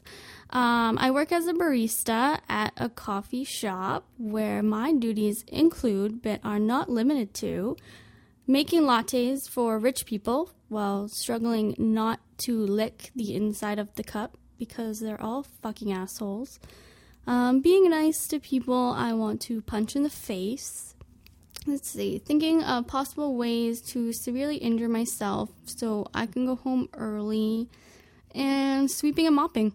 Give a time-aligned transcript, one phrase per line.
[0.50, 6.40] Um, I work as a barista at a coffee shop where my duties include, but
[6.44, 7.78] are not limited to,
[8.46, 14.38] making lattes for rich people while struggling not to lick the inside of the cup
[14.58, 16.60] because they're all fucking assholes.
[17.26, 20.96] Um, being nice to people I want to punch in the face.
[21.68, 26.88] Let's see, thinking of possible ways to severely injure myself so I can go home
[26.94, 27.68] early,
[28.34, 29.74] and sweeping and mopping.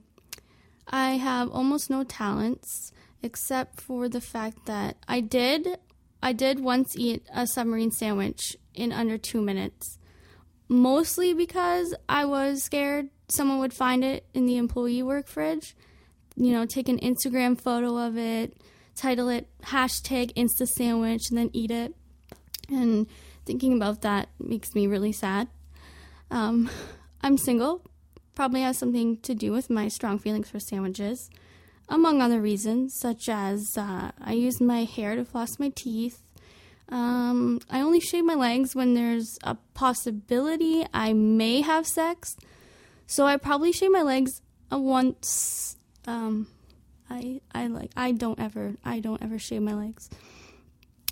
[0.89, 2.93] I have almost no talents
[3.23, 5.77] except for the fact that I did
[6.23, 9.99] I did once eat a submarine sandwich in under 2 minutes.
[10.69, 15.77] Mostly because I was scared someone would find it in the employee work fridge.
[16.37, 18.57] You know, take an Instagram photo of it,
[18.97, 21.95] title it hashtag Insta sandwich, and then eat it.
[22.69, 23.07] And
[23.45, 25.49] thinking about that makes me really sad.
[26.31, 26.71] Um,
[27.23, 27.83] I'm single,
[28.35, 31.31] probably has something to do with my strong feelings for sandwiches,
[31.89, 36.23] among other reasons, such as uh, I use my hair to floss my teeth.
[36.89, 42.37] Um, I only shave my legs when there's a possibility I may have sex,
[43.07, 45.77] so I probably shave my legs once.
[46.07, 46.49] Um,
[47.13, 50.09] I I like I don't ever I don't ever shave my legs.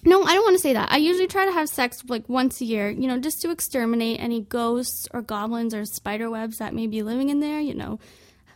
[0.02, 0.90] No, I don't want to say that.
[0.90, 4.18] I usually try to have sex like once a year, you know, just to exterminate
[4.18, 7.98] any ghosts or goblins or spider webs that may be living in there, you know,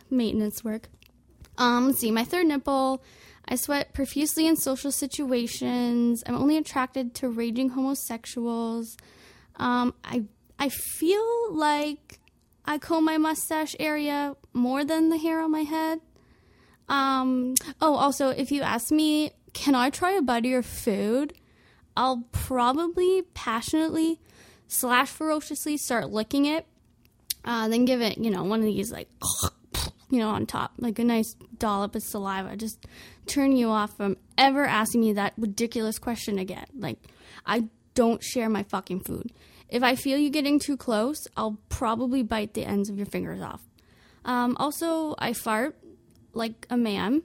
[0.09, 0.89] maintenance work.
[1.57, 3.03] Um, see, my third nipple.
[3.47, 6.23] I sweat profusely in social situations.
[6.25, 8.97] I'm only attracted to raging homosexuals.
[9.57, 10.23] Um, I
[10.57, 12.19] I feel like
[12.65, 16.01] I comb my mustache area more than the hair on my head.
[16.87, 21.33] Um, oh, also, if you ask me, can I try a bite of your food?
[21.97, 24.19] I'll probably passionately
[24.67, 26.65] slash ferociously start licking it,
[27.45, 29.09] uh, then give it, you know, one of these like,
[30.09, 32.55] you know, on top, like a nice dollop of saliva.
[32.57, 32.85] Just
[33.27, 36.65] turn you off from ever asking me that ridiculous question again.
[36.77, 36.99] Like,
[37.45, 39.31] I don't share my fucking food.
[39.69, 43.41] If I feel you getting too close, I'll probably bite the ends of your fingers
[43.41, 43.61] off.
[44.23, 45.75] Um, also, I fart
[46.35, 47.23] like a man,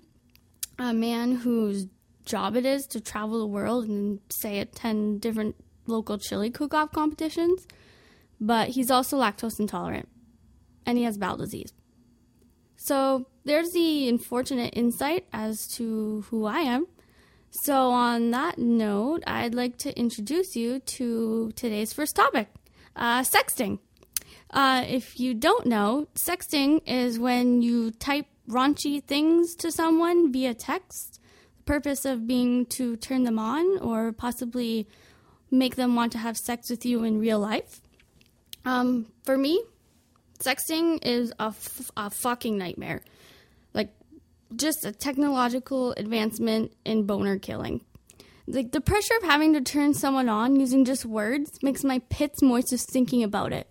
[0.78, 1.86] a man whose
[2.24, 5.56] job it is to travel the world and say attend different
[5.86, 7.66] local chili cook-off competitions.
[8.40, 10.08] But he's also lactose intolerant,
[10.86, 11.72] and he has bowel disease.
[12.76, 16.86] So there's the unfortunate insight as to who I am.
[17.50, 22.48] So, on that note, I'd like to introduce you to today's first topic
[22.94, 23.80] uh, sexting.
[24.50, 30.54] Uh, if you don't know, sexting is when you type raunchy things to someone via
[30.54, 31.20] text.
[31.58, 34.88] The purpose of being to turn them on or possibly
[35.50, 37.80] make them want to have sex with you in real life.
[38.64, 39.62] Um, for me,
[40.38, 43.02] sexting is a, f- a fucking nightmare.
[43.74, 43.92] Like,
[44.54, 47.82] just a technological advancement in boner killing.
[48.46, 52.42] Like, the pressure of having to turn someone on using just words makes my pits
[52.42, 53.68] moist just thinking about it.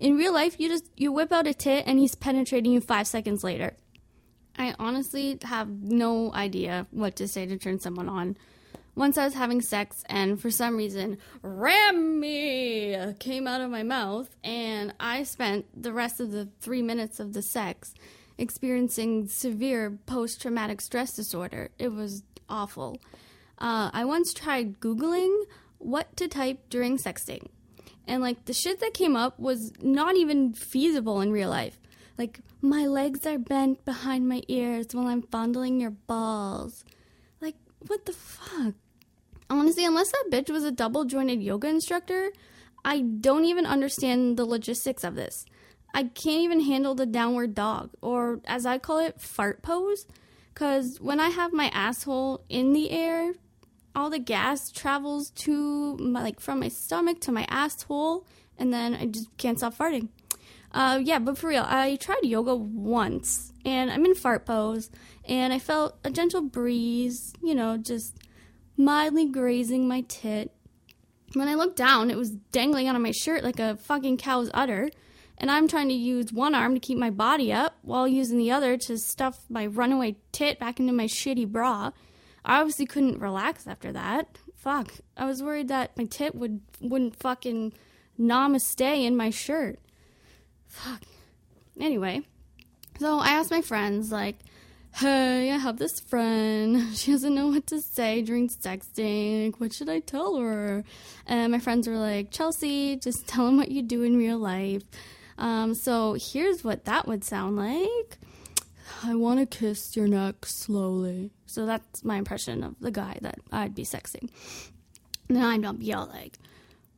[0.00, 3.06] In real life, you just you whip out a tit and he's penetrating you five
[3.06, 3.76] seconds later.
[4.58, 8.36] I honestly have no idea what to say to turn someone on.
[8.98, 13.84] once I was having sex, and for some reason, ram me came out of my
[13.84, 17.94] mouth, and I spent the rest of the three minutes of the sex
[18.38, 21.70] experiencing severe post traumatic stress disorder.
[21.78, 23.00] It was awful.
[23.58, 25.44] Uh, I once tried Googling
[25.78, 27.46] what to type during sexting,
[28.04, 31.78] and like the shit that came up was not even feasible in real life.
[32.18, 36.84] Like, my legs are bent behind my ears while I'm fondling your balls.
[37.40, 37.54] Like,
[37.86, 38.74] what the fuck?
[39.48, 42.32] Honestly, unless that bitch was a double jointed yoga instructor,
[42.84, 45.46] I don't even understand the logistics of this.
[45.94, 50.06] I can't even handle the downward dog, or as I call it, fart pose.
[50.52, 53.34] Because when I have my asshole in the air,
[53.94, 58.26] all the gas travels to my, like from my stomach to my asshole,
[58.58, 60.08] and then I just can't stop farting.
[60.72, 64.90] Uh, yeah, but for real, I tried yoga once, and I'm in fart pose,
[65.24, 68.16] and I felt a gentle breeze, you know, just
[68.76, 70.52] mildly grazing my tit.
[71.34, 74.50] When I looked down, it was dangling out of my shirt like a fucking cow's
[74.52, 74.90] udder,
[75.38, 78.50] and I'm trying to use one arm to keep my body up while using the
[78.50, 81.92] other to stuff my runaway tit back into my shitty bra.
[82.44, 84.38] I obviously couldn't relax after that.
[84.54, 87.72] Fuck, I was worried that my tit would wouldn't fucking
[88.18, 89.78] namaste in my shirt.
[90.78, 91.02] Fuck.
[91.80, 92.22] Anyway,
[92.98, 94.36] so I asked my friends, like,
[94.94, 96.82] hey, I have this friend.
[96.94, 99.46] She doesn't know what to say during sexting.
[99.46, 100.84] Like, what should I tell her?
[101.26, 104.82] And my friends were like, Chelsea, just tell him what you do in real life.
[105.36, 108.18] Um, so here's what that would sound like.
[109.04, 111.30] I want to kiss your neck slowly.
[111.46, 114.30] So that's my impression of the guy that I'd be sexting.
[115.28, 116.38] And then I'd be all like,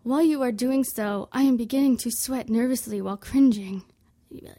[0.03, 3.83] while you are doing so, I am beginning to sweat nervously while cringing.
[4.31, 4.57] Like,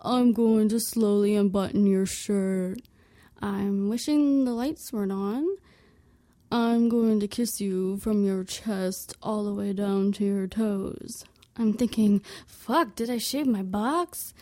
[0.00, 2.80] I'm going to slowly unbutton your shirt.
[3.42, 5.46] I'm wishing the lights weren't on.
[6.52, 11.24] I'm going to kiss you from your chest all the way down to your toes.
[11.56, 14.34] I'm thinking, fuck, did I shave my box?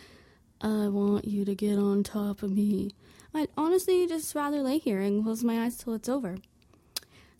[0.61, 2.91] I want you to get on top of me.
[3.33, 6.37] I'd honestly just rather lay here and close my eyes till it's over.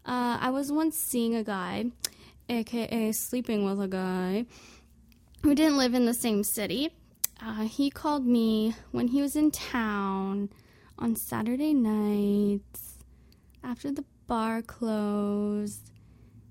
[0.06, 1.86] Uh, I was once seeing a guy,
[2.50, 4.46] aka sleeping with a guy,
[5.44, 6.94] who didn't live in the same city.
[7.42, 10.50] Uh, he called me when he was in town
[10.98, 12.83] on Saturday nights
[13.64, 15.92] after the bar closed.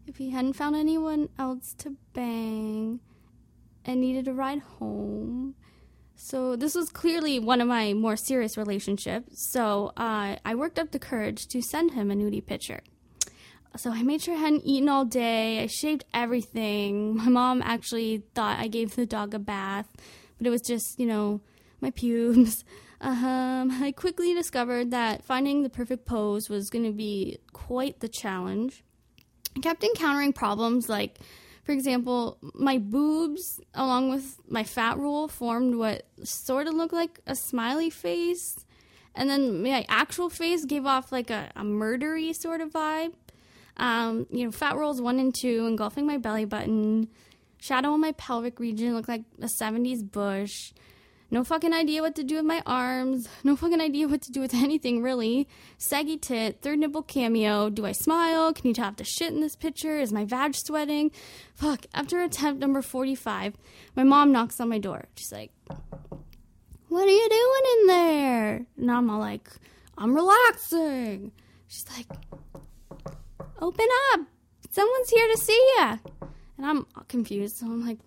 [0.06, 3.00] If he hadn't found anyone else to bang
[3.84, 5.54] and needed a ride home.
[6.14, 9.50] So, this was clearly one of my more serious relationships.
[9.50, 12.82] So, uh, I worked up the courage to send him a nudie picture.
[13.76, 15.62] So, I made sure I hadn't eaten all day.
[15.62, 17.16] I shaved everything.
[17.24, 19.88] My mom actually thought I gave the dog a bath,
[20.38, 21.40] but it was just, you know,
[21.80, 22.64] my pubes.
[23.02, 28.08] Um, I quickly discovered that finding the perfect pose was going to be quite the
[28.08, 28.84] challenge.
[29.56, 31.18] I kept encountering problems like,
[31.64, 37.18] for example, my boobs, along with my fat roll, formed what sort of looked like
[37.26, 38.64] a smiley face.
[39.16, 43.14] And then my actual face gave off like a, a murdery sort of vibe.
[43.78, 47.08] Um, you know, fat rolls one and two engulfing my belly button.
[47.58, 50.72] Shadow on my pelvic region looked like a 70s bush.
[51.32, 53.26] No fucking idea what to do with my arms.
[53.42, 55.48] No fucking idea what to do with anything, really.
[55.78, 57.70] Saggy tit, third nipple cameo.
[57.70, 58.52] Do I smile?
[58.52, 59.98] Can you tap the shit in this picture?
[59.98, 61.10] Is my vag sweating?
[61.54, 61.86] Fuck.
[61.94, 63.56] After attempt number 45,
[63.96, 65.06] my mom knocks on my door.
[65.14, 65.50] She's like,
[66.90, 68.66] What are you doing in there?
[68.76, 69.48] And I'm all like,
[69.96, 71.32] I'm relaxing.
[71.66, 72.08] She's like,
[73.58, 74.20] open up.
[74.70, 75.98] Someone's here to see you.
[76.58, 77.56] And I'm confused.
[77.56, 78.00] So I'm like,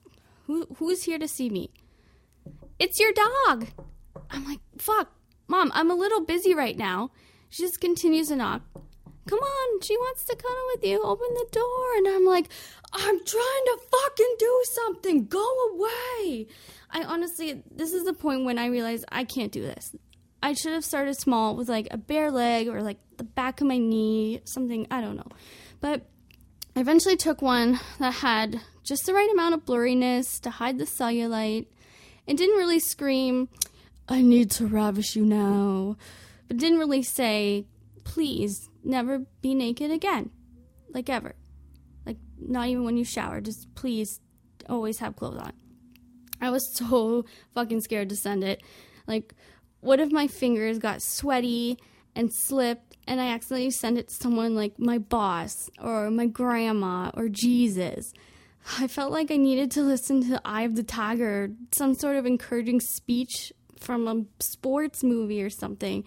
[0.45, 1.71] Who, who's here to see me?
[2.79, 3.67] It's your dog.
[4.29, 5.11] I'm like, fuck,
[5.47, 7.11] mom, I'm a little busy right now.
[7.49, 8.61] She just continues to knock.
[9.27, 11.01] Come on, she wants to cuddle with you.
[11.03, 11.97] Open the door.
[11.97, 12.47] And I'm like,
[12.93, 15.25] I'm trying to fucking do something.
[15.25, 16.47] Go away.
[16.91, 19.95] I honestly, this is the point when I realized I can't do this.
[20.43, 23.67] I should have started small with like a bare leg or like the back of
[23.67, 25.31] my knee, something, I don't know.
[25.81, 26.05] But
[26.75, 30.85] I eventually took one that had just the right amount of blurriness to hide the
[30.85, 31.65] cellulite.
[32.27, 33.49] It didn't really scream,
[34.07, 35.97] I need to ravish you now,
[36.47, 37.65] but didn't really say,
[38.03, 40.29] please never be naked again.
[40.93, 41.35] Like ever.
[42.05, 43.41] Like, not even when you shower.
[43.41, 44.19] Just please
[44.69, 45.53] always have clothes on.
[46.39, 48.61] I was so fucking scared to send it.
[49.07, 49.33] Like,
[49.79, 51.79] what if my fingers got sweaty
[52.15, 57.09] and slipped and I accidentally sent it to someone like my boss or my grandma
[57.15, 58.13] or Jesus?
[58.79, 62.25] I felt like I needed to listen to Eye of the Tiger, some sort of
[62.25, 66.03] encouraging speech from a sports movie or something.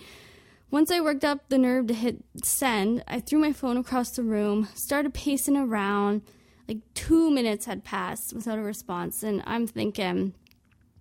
[0.70, 4.22] Once I worked up the nerve to hit send, I threw my phone across the
[4.22, 6.22] room, started pacing around.
[6.66, 10.34] Like two minutes had passed without a response, and I'm thinking,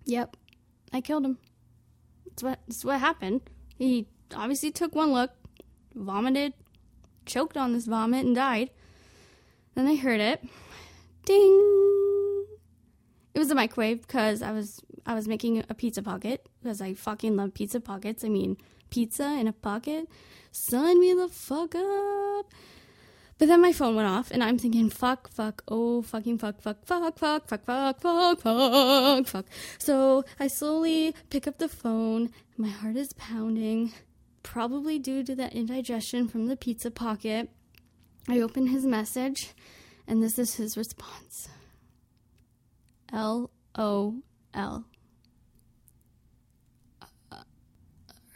[0.06, 0.36] yep,
[0.92, 1.38] I killed him.
[2.24, 3.42] That's what, that's what happened.
[3.76, 5.32] He obviously took one look,
[5.94, 6.54] vomited,
[7.26, 8.70] choked on this vomit, and died.
[9.74, 10.42] Then I heard it.
[11.24, 12.44] Ding!
[13.34, 16.94] It was a microwave because I was I was making a pizza pocket because I
[16.94, 18.24] fucking love pizza pockets.
[18.24, 18.56] I mean,
[18.90, 20.08] pizza in a pocket.
[20.50, 22.52] Sign me the fuck up.
[23.38, 26.84] But then my phone went off, and I'm thinking, fuck, fuck, oh, fucking fuck, fuck,
[26.84, 29.46] fuck, fuck, fuck, fuck, fuck, fuck, fuck.
[29.78, 32.30] So I slowly pick up the phone.
[32.56, 33.92] My heart is pounding,
[34.42, 37.48] probably due to that indigestion from the pizza pocket.
[38.28, 39.54] I open his message,
[40.08, 41.48] and this is his response
[43.12, 44.22] L O
[44.54, 44.84] L.
[47.00, 47.06] Uh,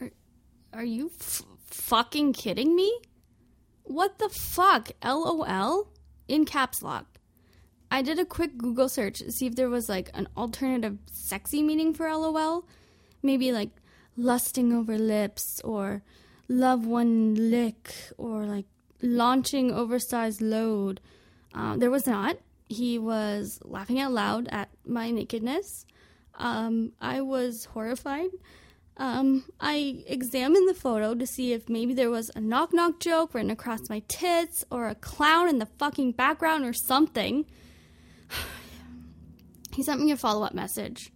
[0.00, 0.08] uh,
[0.72, 3.00] are you f- fucking kidding me?
[3.82, 4.92] What the fuck?
[5.04, 5.88] LOL?
[6.28, 7.18] In caps lock.
[7.90, 11.62] I did a quick Google search to see if there was like an alternative sexy
[11.62, 12.66] meaning for LOL.
[13.22, 13.70] Maybe like
[14.16, 16.02] lusting over lips or
[16.48, 18.66] love one lick or like
[19.02, 21.00] launching oversized load.
[21.54, 22.38] Uh, there was not.
[22.68, 25.86] He was laughing out loud at my nakedness.
[26.36, 28.30] Um, I was horrified.
[28.96, 33.34] Um, I examined the photo to see if maybe there was a knock knock joke
[33.34, 37.46] written across my tits or a clown in the fucking background or something.
[39.72, 41.10] he sent me a follow up message.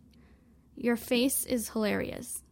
[0.74, 2.42] Your face is hilarious.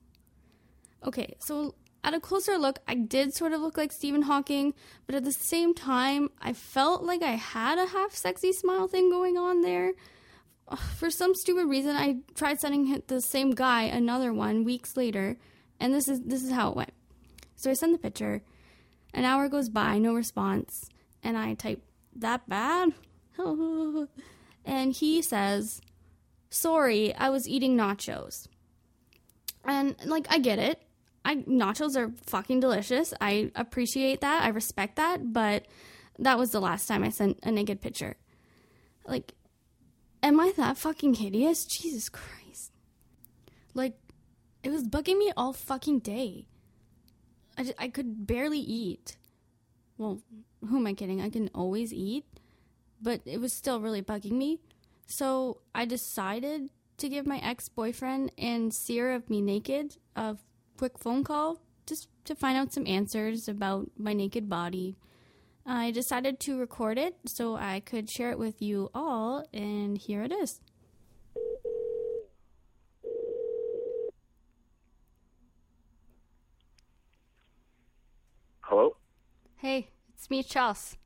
[1.04, 1.74] Okay, so
[2.04, 4.74] at a closer look, I did sort of look like Stephen Hawking,
[5.06, 9.10] but at the same time, I felt like I had a half sexy smile thing
[9.10, 9.94] going on there
[10.96, 15.36] for some stupid reason, I tried sending the same guy another one weeks later,
[15.78, 16.92] and this is this is how it went.
[17.56, 18.42] So I send the picture.
[19.12, 20.88] An hour goes by, no response,
[21.22, 21.82] and I type
[22.16, 22.94] that bad,
[24.64, 25.80] and he says,
[26.50, 28.48] "Sorry, I was eating nachos."
[29.64, 30.82] And like I get it.
[31.24, 33.14] I nachos are fucking delicious.
[33.20, 34.44] I appreciate that.
[34.44, 35.66] I respect that, but
[36.18, 38.16] that was the last time I sent a naked picture.
[39.06, 39.34] Like
[40.24, 41.66] Am I that fucking hideous?
[41.66, 42.72] Jesus Christ.
[43.74, 43.98] Like,
[44.62, 46.46] it was bugging me all fucking day.
[47.58, 49.18] I, just, I could barely eat.
[49.98, 50.22] Well,
[50.66, 51.20] who am I kidding?
[51.20, 52.24] I can always eat.
[53.02, 54.60] But it was still really bugging me.
[55.06, 60.38] So I decided to give my ex boyfriend and seer of me naked a
[60.76, 64.96] quick phone call just to find out some answers about my naked body
[65.66, 70.22] I decided to record it so I could share it with you all, and here
[70.22, 70.60] it is.
[78.60, 78.96] Hello?
[79.56, 80.96] Hey, it's me, Charles.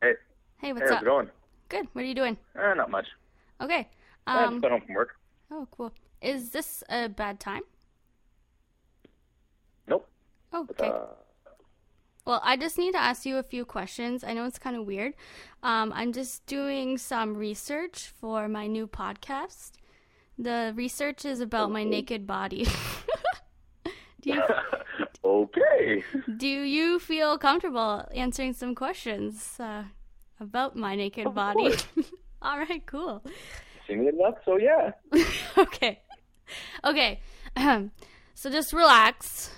[0.00, 0.12] Hey.
[0.58, 1.02] Hey, what's hey, how's up?
[1.02, 1.28] it going?
[1.68, 1.86] Good.
[1.92, 2.36] What are you doing?
[2.56, 3.06] Eh, not much.
[3.60, 3.88] Okay.
[4.26, 4.50] Um, I Um.
[4.54, 5.16] just got home from work.
[5.50, 5.92] Oh, cool.
[6.20, 7.62] Is this a bad time?
[10.52, 10.88] Oh, okay.
[10.88, 11.06] Uh,
[12.24, 14.22] Well, I just need to ask you a few questions.
[14.22, 15.14] I know it's kind of weird.
[15.62, 19.72] Um, I'm just doing some research for my new podcast.
[20.38, 22.66] The research is about my naked body.
[24.20, 24.42] do you
[25.24, 26.04] okay.
[26.36, 29.84] do you feel comfortable answering some questions uh,
[30.40, 31.74] about my naked Of body?
[32.42, 33.22] All right, cool.
[33.86, 34.92] Seen it so yeah.
[35.58, 36.00] okay.
[36.84, 37.20] Okay.
[38.34, 39.50] So just relax.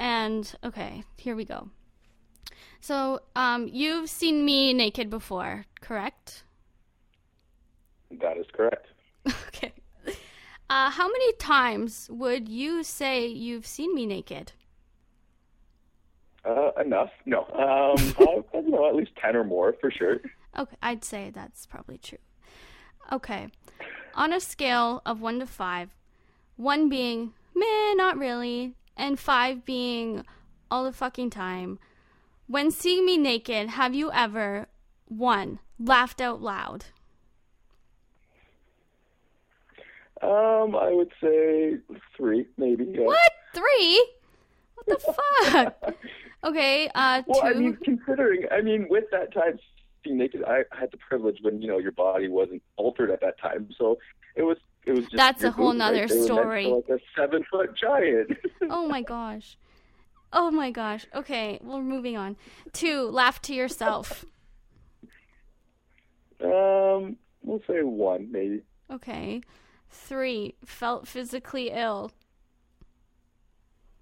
[0.00, 1.68] And okay, here we go.
[2.80, 6.44] So, um, you've seen me naked before, correct?
[8.10, 8.86] That is correct.
[9.28, 9.74] okay.
[10.70, 14.52] Uh, how many times would you say you've seen me naked?
[16.46, 17.10] Uh, enough.
[17.26, 17.40] No.
[17.52, 20.16] Um, uh, you know, at least 10 or more for sure.
[20.58, 22.18] Okay, I'd say that's probably true.
[23.12, 23.48] Okay.
[24.14, 25.90] On a scale of 1 to 5,
[26.56, 30.24] 1 being meh, not really, and 5 being
[30.70, 31.78] all the fucking time,
[32.46, 34.66] when seeing me naked, have you ever,
[35.06, 36.86] 1, laughed out loud?
[40.22, 41.78] Um, I would say
[42.16, 42.84] three, maybe.
[42.84, 43.06] Yeah.
[43.06, 43.32] What?
[43.54, 44.06] 3?
[44.74, 45.94] What the fuck?
[46.44, 47.24] Okay, uh, 2.
[47.28, 49.58] Well, I mean, considering, I mean, with that time
[50.04, 53.38] being naked, I had the privilege when you know your body wasn't altered at that
[53.40, 53.98] time, so
[54.36, 55.16] it was it was just.
[55.16, 56.10] That's a whole nother right?
[56.10, 56.66] Were story.
[56.66, 58.30] like a seven foot giant.
[58.70, 59.56] oh my gosh.
[60.32, 61.06] Oh my gosh.
[61.14, 62.36] Okay, well, moving on.
[62.72, 64.24] 2, laugh to yourself.
[66.42, 68.62] um, we'll say one, maybe.
[68.92, 69.40] Okay.
[69.88, 72.12] Three, felt physically ill.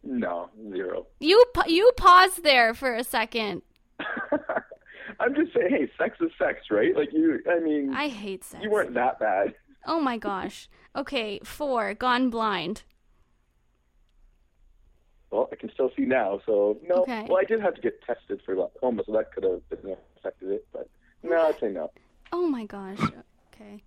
[0.02, 1.06] No, zero.
[1.18, 3.62] You pa- you paused there for a second.
[5.20, 6.94] I'm just saying, hey, sex is sex, right?
[6.94, 8.62] Like you, I mean, I hate sex.
[8.62, 9.54] you weren't that bad.
[9.88, 10.68] Oh my gosh.
[10.94, 12.82] Okay, four, gone blind.
[15.30, 17.02] Well, I can still see now, so no.
[17.02, 17.26] Okay.
[17.28, 20.50] Well, I did have to get tested for glaucoma, so that could have been affected
[20.50, 20.88] it, but
[21.22, 21.90] no, I'd say no.
[22.32, 22.98] Oh my gosh.
[23.54, 23.82] Okay.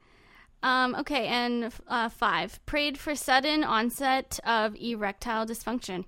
[0.63, 6.05] Um, okay, and uh, five, prayed for sudden onset of erectile dysfunction.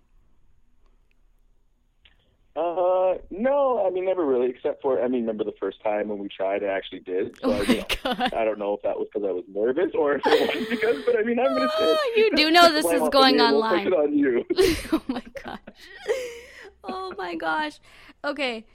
[2.56, 6.20] Uh, no, I mean never really, except for I mean, remember the first time when
[6.20, 7.36] we tried, I actually did.
[7.42, 8.34] So Oh I, my you know, God.
[8.34, 11.04] I don't know if that was because I was nervous or if it was because,
[11.04, 13.92] but I mean, I'm gonna say You do know this is going we'll online.
[13.92, 14.46] On you.
[14.92, 15.60] oh my gosh.
[16.84, 17.80] Oh my gosh.
[18.24, 18.66] Okay.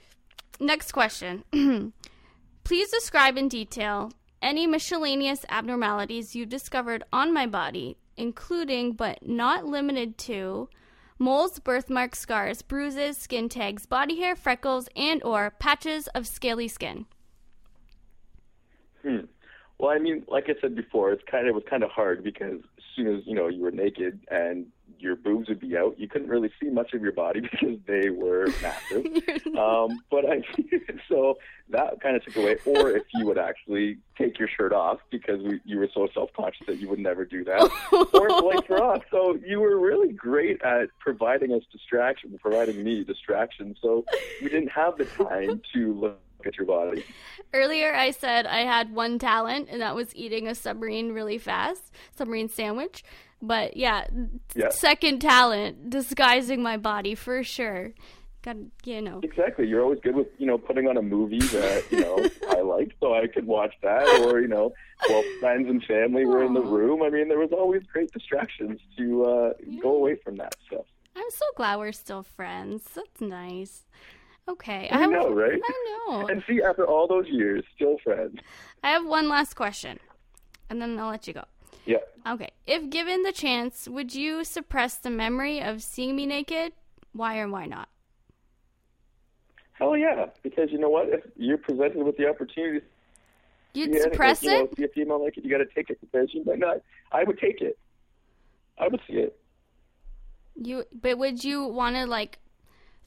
[0.59, 1.45] Next question.
[2.65, 9.65] Please describe in detail any miscellaneous abnormalities you discovered on my body, including but not
[9.65, 10.67] limited to
[11.19, 17.05] moles, birthmarks, scars, bruises, skin tags, body hair, freckles, and or patches of scaly skin.
[19.03, 19.25] Hmm.
[19.77, 22.23] Well, I mean, like I said before, it's kind of it was kind of hard
[22.23, 24.67] because as soon as you know you were naked and
[25.01, 28.09] your boobs would be out, you couldn't really see much of your body because they
[28.09, 29.05] were massive.
[29.57, 30.41] um, but I
[31.09, 31.37] so
[31.69, 32.57] that kind of took away.
[32.65, 36.31] Or if you would actually take your shirt off because we, you were so self
[36.33, 37.69] conscious that you would never do that.
[38.13, 43.03] or like for us, so you were really great at providing us distraction, providing me
[43.03, 43.75] distraction.
[43.81, 44.05] So
[44.41, 47.03] we didn't have the time to look at your body.
[47.53, 51.91] Earlier, I said I had one talent, and that was eating a submarine really fast,
[52.15, 53.03] submarine sandwich.
[53.41, 54.07] But yeah,
[54.55, 54.69] Yeah.
[54.69, 57.93] second talent, disguising my body for sure.
[58.41, 59.19] Got you know.
[59.21, 59.67] Exactly.
[59.67, 62.17] You're always good with, you know, putting on a movie that, you know,
[62.49, 64.71] I liked so I could watch that or, you know,
[65.07, 67.01] while friends and family were in the room.
[67.03, 70.85] I mean, there was always great distractions to uh, go away from that stuff.
[71.17, 72.83] I'm so glad we're still friends.
[72.95, 73.85] That's nice.
[74.47, 75.61] Okay, I have, know, right?
[75.63, 76.27] I know.
[76.29, 78.39] And see, after all those years, still friends.
[78.83, 79.99] I have one last question,
[80.69, 81.43] and then I'll let you go.
[81.89, 81.97] Yeah.
[82.31, 86.73] Okay, if given the chance, would you suppress the memory of seeing me naked?
[87.13, 87.89] Why or why not?
[89.73, 90.27] Hell yeah.
[90.43, 91.09] Because you know what?
[91.09, 92.85] If you're presented with the opportunity
[93.73, 94.77] You'd to suppress you know, it?
[94.77, 96.77] see a female like it, you got to take it because you might not.
[97.11, 97.79] I would take it.
[98.77, 99.39] I would see it.
[100.55, 102.37] You but would you want to like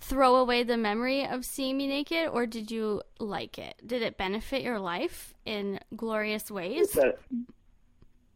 [0.00, 3.80] throw away the memory of seeing me naked or did you like it?
[3.86, 6.90] Did it benefit your life in glorious ways?
[6.92, 7.20] That,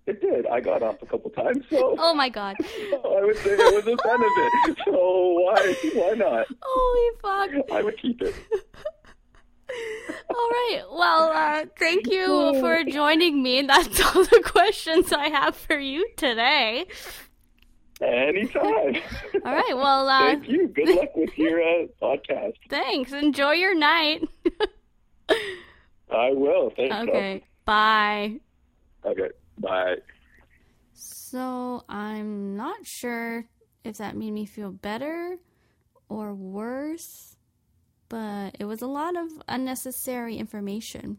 [0.06, 0.46] it did.
[0.46, 2.56] I got off a couple times, so Oh my god.
[2.60, 4.84] I would say it was a benefit.
[4.84, 6.46] So why why not?
[6.62, 7.70] Holy fuck.
[7.72, 8.34] I would keep it.
[10.30, 10.82] All right.
[10.90, 13.62] Well, uh, thank you for joining me.
[13.62, 16.86] That's all the questions I have for you today.
[18.00, 18.96] Anytime.
[19.44, 19.74] All right.
[19.76, 20.68] Well, uh, Thank you.
[20.68, 22.54] Good luck with your uh, podcast.
[22.68, 23.12] thanks.
[23.12, 24.22] Enjoy your night.
[26.10, 26.70] I will.
[26.76, 26.94] Thanks.
[26.94, 27.42] okay.
[27.64, 28.36] Bye.
[29.04, 29.30] Okay.
[29.58, 29.96] Bye.
[30.92, 33.46] So I'm not sure
[33.84, 35.38] if that made me feel better
[36.08, 37.36] or worse,
[38.08, 41.18] but it was a lot of unnecessary information.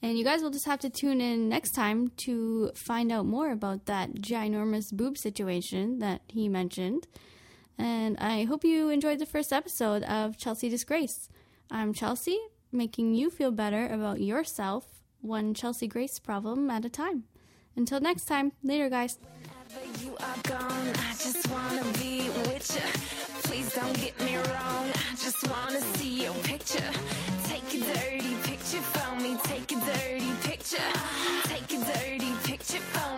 [0.00, 3.50] And you guys will just have to tune in next time to find out more
[3.50, 7.06] about that ginormous boob situation that he mentioned.
[7.76, 11.28] And I hope you enjoyed the first episode of Chelsea Disgrace.
[11.70, 12.38] I'm Chelsea,
[12.72, 17.24] making you feel better about yourself, one Chelsea Grace problem at a time.
[17.78, 19.18] Until next time, later, guys.
[23.44, 24.90] Please don't get me wrong.
[24.96, 26.90] I just wanna see your picture.
[27.44, 29.36] Take a dirty picture for me.
[29.44, 30.90] Take a dirty picture.
[31.44, 33.17] Take a dirty picture for